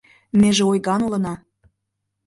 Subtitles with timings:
[0.39, 1.33] Меже ойган улына.